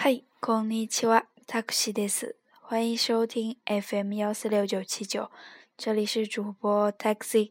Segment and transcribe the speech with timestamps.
[0.00, 2.36] 嗨，こんにちは、タクシです。
[2.68, 5.28] 欢迎收听 FM 幺四六九七九，
[5.76, 7.50] 这里是主播 Taxi。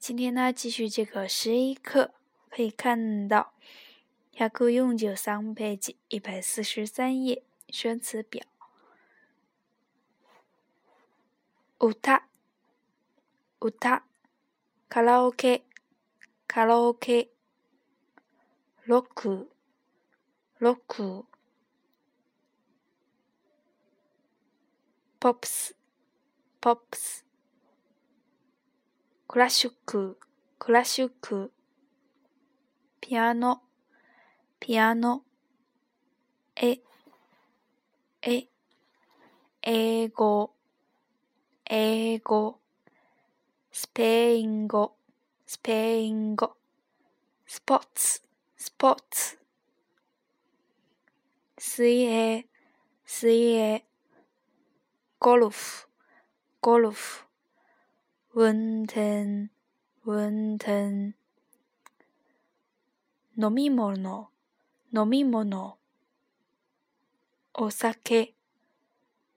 [0.00, 2.12] 今天呢，继续这个十一课，
[2.50, 3.54] 可以看到
[4.40, 8.42] 《鸭歌用九三置一百四十三页》生词表。
[11.78, 12.26] ウタ、
[13.60, 14.02] ウタ、
[14.88, 15.62] カラオケ、
[16.48, 17.28] カラオケ、
[18.86, 19.52] ロック。
[20.58, 21.26] 六、
[25.20, 25.76] ポップス、
[26.62, 27.26] ポップス。
[29.28, 30.18] クラシック、
[30.58, 31.52] クラシック。
[33.02, 33.60] ピアノ、
[34.58, 35.24] ピアノ。
[36.56, 36.78] え、
[38.22, 38.48] え。
[39.60, 40.54] 英語、
[41.68, 42.60] 英語。
[43.70, 44.96] スペイン語、
[45.44, 46.56] スペイン語。
[47.46, 48.22] スポーツ、
[48.56, 49.38] スポーツ。
[51.58, 52.44] 水泳、
[53.06, 53.82] 水泳。
[55.18, 55.88] ゴルフ、
[56.60, 57.24] ゴルフ。
[58.34, 59.48] 運転、
[60.04, 61.14] 運転。
[63.38, 64.28] 飲み物、
[64.94, 65.78] 飲み物。
[67.54, 68.34] お酒、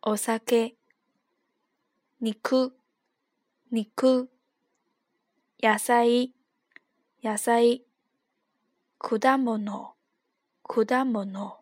[0.01, 0.75] お酒。
[2.19, 2.73] 肉、
[3.71, 4.29] 肉。
[5.63, 6.33] 野菜、
[7.23, 7.85] 野菜。
[8.99, 9.95] 果物、
[10.63, 11.58] 果物。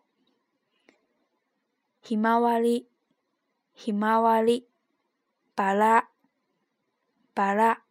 [2.08, 2.86] ひまわり、
[3.74, 4.64] ひまわり、
[5.54, 6.08] バラ、
[7.34, 7.82] バラ。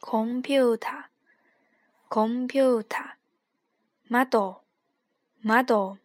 [0.00, 1.10] コンピュータ、
[2.08, 3.18] コンピュータ。
[4.08, 4.62] 窓、
[5.42, 5.98] 窓。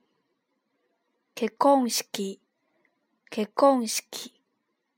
[1.36, 2.40] 結婚式、
[3.30, 4.34] 結婚式。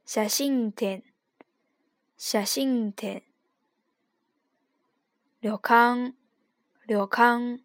[0.06, 1.04] 写真展、
[2.18, 3.24] 写真展。
[5.42, 6.14] 旅館、
[6.88, 7.60] 旅館。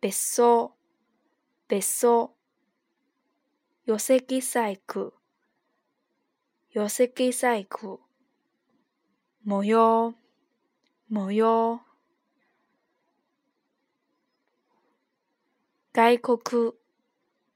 [0.00, 0.72] 別荘、
[1.68, 2.33] 別荘。
[3.86, 5.12] 寄木細工
[6.74, 8.00] 寄木細工
[9.44, 10.14] 模様
[11.10, 11.82] 模様
[15.92, 16.72] 外国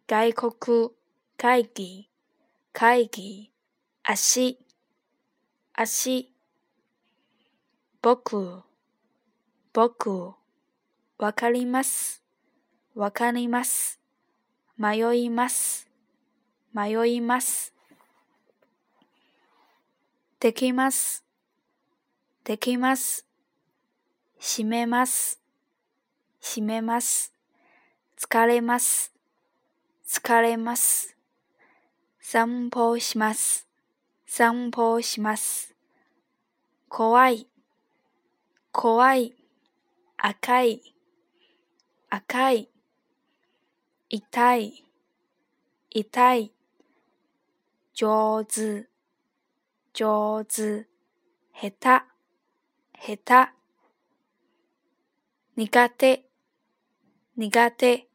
[0.06, 0.90] 外国
[1.38, 2.10] 会議
[2.74, 3.50] 会議
[4.02, 4.58] 足
[5.72, 6.30] 足
[8.02, 8.62] 僕
[9.72, 10.34] 僕
[11.16, 12.22] わかります
[12.94, 13.98] わかります
[14.78, 15.87] 迷います
[16.74, 17.74] 迷います。
[20.40, 21.24] できます。
[22.44, 23.26] できます。
[24.38, 25.40] 閉めます。
[26.42, 27.32] 閉めます。
[28.18, 29.12] 疲れます。
[30.06, 31.16] 疲れます。
[32.20, 33.66] 散歩します。
[34.26, 35.74] 散歩します。
[36.90, 37.46] 怖い。
[38.72, 39.34] 怖い。
[40.18, 40.82] 赤い。
[42.10, 42.68] 赤い。
[44.10, 44.84] 痛い。
[45.90, 46.52] 痛い。
[48.00, 48.86] 上手、
[49.92, 50.86] 上手、
[51.52, 52.06] 下手、
[52.96, 53.52] 下手。
[55.56, 56.30] 苦手、
[57.34, 58.08] 苦手。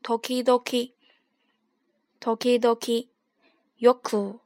[0.00, 2.78] 時々、時々。
[3.76, 4.40] よく、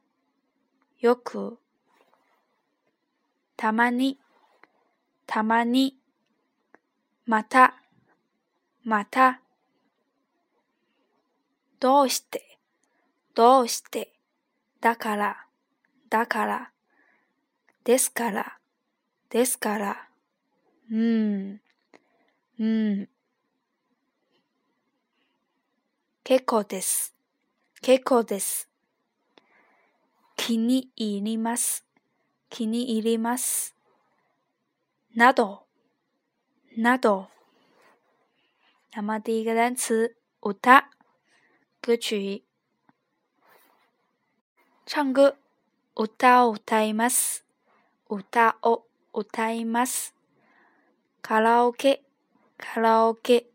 [0.99, 1.57] よく。
[3.55, 4.19] たまに、
[5.25, 5.97] たまに。
[7.25, 7.81] また、
[8.83, 9.39] また。
[11.79, 12.59] どうして、
[13.33, 14.09] どうして。
[14.83, 15.45] だから、
[16.09, 16.71] だから、
[17.85, 18.57] ですから、
[19.29, 20.09] ですから、
[20.91, 21.61] うん、
[22.59, 23.07] うん。
[26.25, 27.15] 結構です、
[27.81, 28.67] 結構です。
[30.35, 31.85] 気に入ります、
[32.49, 33.73] 気に入ります。
[35.15, 35.63] など、
[36.75, 37.29] など。
[38.93, 40.89] 那么第一个单词，舞歌
[41.97, 42.43] 曲。
[44.85, 45.37] 唱歌，
[45.93, 47.07] 歌歌歌歌吗？
[48.05, 48.59] 歌歌
[49.13, 49.85] 歌歌吗？
[51.21, 52.01] 卡拉 OK，
[52.57, 53.47] 卡拉 OK。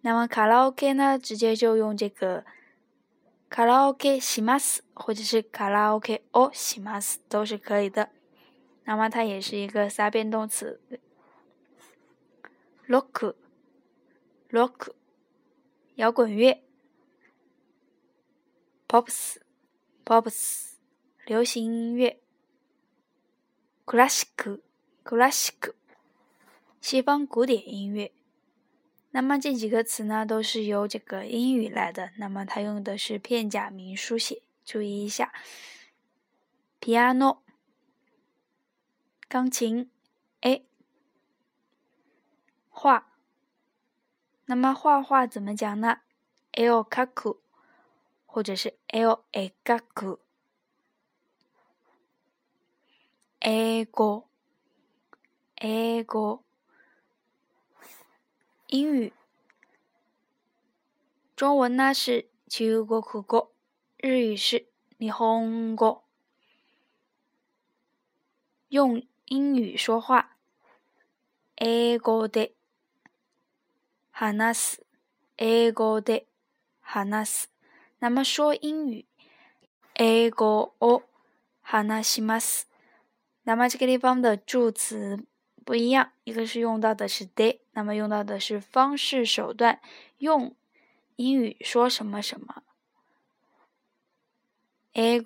[0.00, 1.16] 那么卡拉 OK 呢？
[1.20, 2.44] 直接就用这个
[3.48, 8.10] 卡拉 OK します，或者是卡拉 OK をします都是可以的。
[8.84, 10.80] 那么它也是一个三变动词。
[12.88, 13.36] ロック，
[14.50, 14.94] ロック，
[15.94, 16.60] 摇滚乐。
[18.88, 19.40] ポップス。
[20.04, 20.72] Bob's，
[21.26, 22.20] 流行音乐
[23.84, 25.74] ；Classical，Classical，
[26.80, 28.10] 西方古典音乐。
[29.12, 32.10] 那么这几个词呢，都是由这个英语来的。
[32.16, 35.32] 那么它用的是片假名书写，注意一下。
[36.80, 37.38] Piano，
[39.28, 39.90] 钢琴
[40.40, 40.64] ；A，
[42.68, 43.08] 画。
[44.46, 45.98] 那么画画怎么讲呢
[46.52, 47.36] ？El cu。
[48.32, 50.20] 或者是 L A G，
[58.68, 59.12] 英语，
[61.34, 63.52] 中文那是中国，苦国，
[63.96, 64.68] 日语是
[64.98, 65.24] 你好，
[68.68, 70.36] 用英语说话，
[71.56, 72.52] 英語で
[74.12, 74.80] 話す，
[75.36, 76.26] 英語で
[76.80, 77.49] 話す。
[78.02, 79.04] 那么说英语
[79.94, 81.94] a n
[83.42, 85.24] 那么这个地方的助词
[85.66, 89.80] 不一样，一个是用到的是 de，那么用到的是方式手段，
[90.18, 90.56] 用
[91.16, 92.62] 英语说什么什么
[94.94, 95.20] a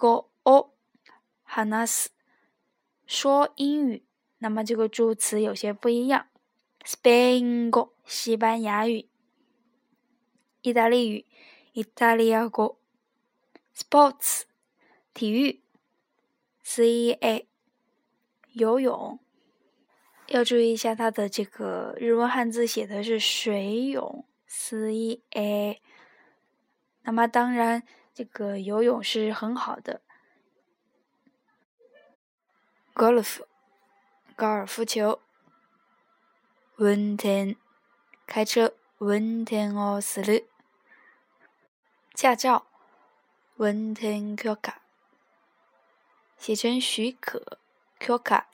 [3.07, 4.03] 说英语，
[4.39, 6.27] 那么这个助词有些不一样
[6.83, 7.71] s p a n
[8.05, 9.09] 西班牙语，
[10.63, 11.25] 意大利语。
[11.75, 12.35] 意大利语
[13.75, 14.43] ，sports，
[15.13, 15.61] 体育
[16.63, 17.49] c e a，
[18.53, 19.19] 游泳，
[20.29, 25.83] 要注意一下它的这个日文汉字写的是水泳 c e a。
[27.03, 27.83] 那么当然，
[28.15, 30.01] 这个游泳是很好的。
[32.95, 33.41] golf，
[34.37, 35.19] 高尔夫球
[36.77, 37.57] ，wnten，i
[38.25, 40.45] 开车，wnten i o sru。
[42.15, 42.65] 驾照
[43.59, 44.75] ，winten koka，
[46.39, 47.59] 写成许可
[47.99, 48.45] ，koka。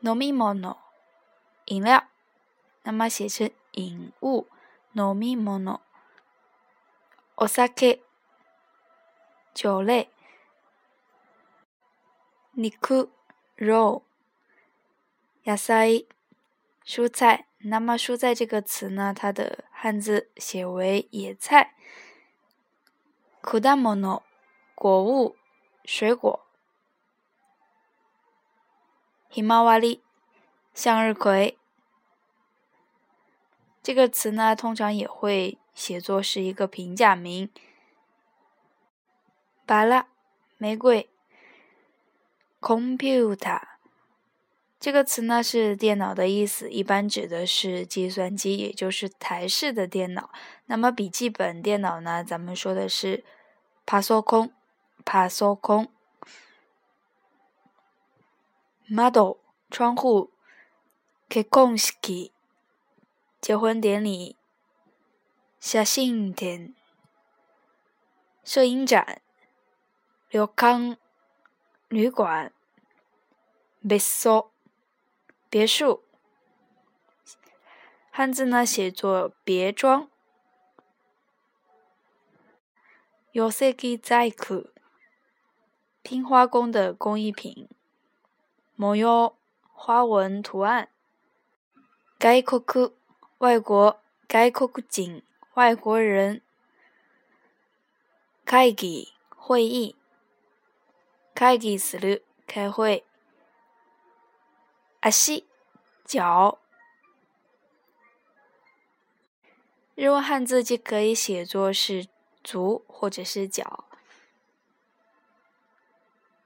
[0.00, 0.78] nomi mono，
[1.66, 2.06] 饮料，
[2.84, 4.46] 那么写成饮物
[4.94, 5.80] ，nomi mono。
[7.36, 8.00] osake，
[9.52, 10.08] 酒类
[12.56, 13.10] ，niku
[13.56, 13.76] 肉。
[13.96, 14.02] o
[15.44, 16.06] y a s i
[16.86, 19.66] 蔬菜，那么蔬菜这个词呢，它的。
[19.82, 21.74] 汉字写为野菜
[23.40, 24.22] ，k d a m だ no
[24.76, 25.34] 果物、
[25.84, 26.46] 水果、
[29.28, 30.00] h m a w a わり、
[30.72, 31.58] 向日葵。
[33.82, 37.50] 这个词呢，通常也会写作是一个平假名。
[39.66, 40.04] バラ、
[40.58, 41.10] 玫瑰。
[42.60, 43.60] computer
[44.82, 50.32] 这个词呢是电脑的意思，一般指的是计算机，也就是台式的电脑。
[50.66, 52.24] 那么笔记本电脑呢？
[52.24, 53.22] 咱们说的是
[53.86, 54.50] パソコン、
[55.04, 55.84] パソコン、
[58.88, 59.38] d e l
[59.70, 60.32] 窗户、
[61.28, 61.92] 結婚式、
[63.40, 64.36] 结婚典礼、
[65.60, 66.74] 写信天、
[68.42, 69.22] 摄影展、
[70.28, 70.98] 旅館、
[71.88, 72.52] 旅馆、
[73.86, 74.51] 別所。
[75.52, 76.00] 别墅。
[78.10, 80.08] 汉字呢写作别庄。
[83.34, 84.34] 요세기자이
[86.02, 87.68] 拼花工的工艺品。
[88.78, 89.34] 모 요，
[89.74, 90.88] 花纹图案。
[92.24, 92.94] 外国客，
[93.36, 94.00] 外国，
[94.32, 95.22] 外国景，
[95.52, 96.40] 外国人。
[98.56, 98.70] 会
[99.62, 99.96] 议，
[101.36, 101.78] 会议，
[102.46, 103.04] 开会。
[105.02, 105.44] 阿西，
[106.04, 106.60] 脚。
[109.96, 112.06] 日文汉字既可以写作是
[112.44, 113.84] 足，或者是脚。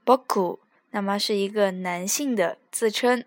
[0.07, 0.59] ぼく，
[0.91, 3.27] 那么是一个男性的自称，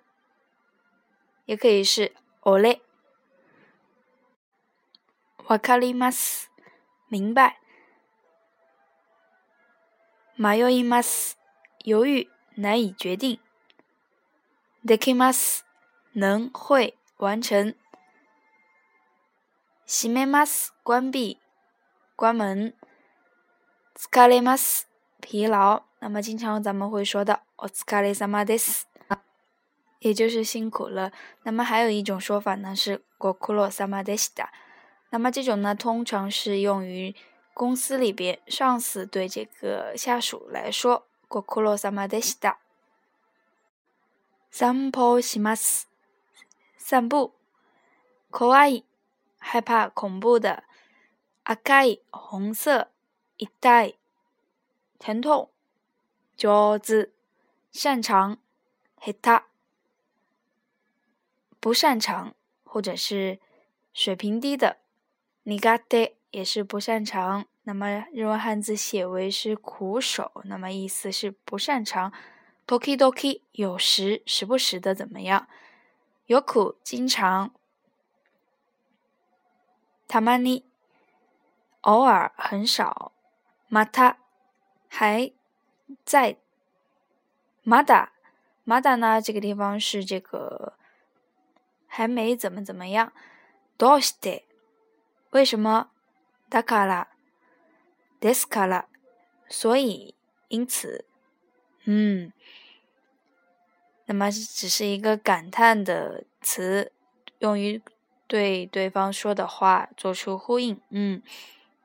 [1.45, 2.81] 也可以是オレ。
[5.47, 6.47] わかります，
[7.07, 7.53] 明白。
[10.35, 11.33] まやいます，
[11.83, 13.39] 犹豫，难以决定。
[14.85, 15.65] できます。
[16.15, 17.75] 能会完成。
[19.85, 20.73] 閉めます。
[20.85, 21.37] 关闭。
[22.15, 22.73] 关门。
[23.93, 24.87] 疲れます。
[25.21, 25.83] 疲劳。
[25.99, 28.87] 那么经常咱们会说的お疲れ様です。
[29.99, 31.11] 也就是辛苦了。
[31.43, 34.53] 那么还有一种说法呢是ご苦労様でした。
[35.09, 37.13] 那么这种呢通常是用于
[37.53, 42.59] 公司里边上司对这个下属来说ご苦労様でした。
[44.61, 45.87] 散歩します。
[46.77, 47.31] 散步。
[48.29, 48.83] 怖い。
[49.39, 50.63] 害怕、恐怖的。
[51.45, 52.01] 赤い。
[52.11, 52.89] 红色。
[53.37, 53.95] 痛い。
[54.99, 55.47] 疼痛。
[56.35, 57.13] ジョーズ。
[57.71, 58.37] 擅长。
[58.99, 59.43] 下手。
[61.61, 62.35] 不擅长，
[62.65, 63.39] 或者是
[63.93, 64.75] 水平低的。
[65.45, 66.11] 苦手。
[66.31, 67.45] 也是不擅长。
[67.63, 72.11] 那么日文汉字写为是苦手，那么意思是不擅长。
[72.69, 75.47] toki toki 有时时不时的怎么样
[76.27, 77.51] ？yoku 经常。
[80.07, 80.65] tamani
[81.81, 83.11] 偶尔很少。
[83.71, 84.17] mata
[84.87, 85.31] 还
[86.05, 86.37] 在。
[87.65, 88.09] mada
[88.67, 89.19] mada 呢？
[89.19, 90.77] 这个地方是这个
[91.87, 93.11] 还没怎么怎么样。
[93.79, 94.43] dost
[95.31, 95.89] 为什么
[96.51, 97.07] ？dakala
[98.21, 98.85] descala
[99.47, 100.13] 所以
[100.49, 101.08] 因此。
[101.91, 102.31] 嗯，
[104.05, 106.91] 那么只是一个感叹的词，
[107.39, 107.81] 用于
[108.27, 110.79] 对对方说的话做出呼应。
[110.91, 111.23] 嗯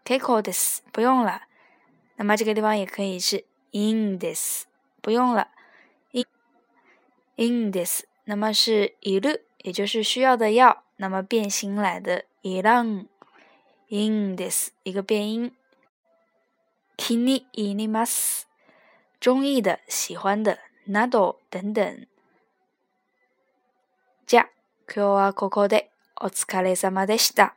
[0.05, 1.45] ，kekodes 不用了，
[2.17, 4.67] 那么这个地方也可以是 in this
[5.01, 5.49] 不用了
[6.13, 6.27] ，in
[7.37, 13.07] in this 那么是 iru 也就是需要的要，那么变形来的 i 浪 n
[13.89, 15.51] in this 一个变音
[16.99, 18.44] k i n i inimas。
[19.25, 22.07] 中意的、喜欢的、那朵等等，
[24.27, 24.51] じゃ、
[24.87, 25.91] 今日はここで
[26.21, 27.55] お疲れ様でした。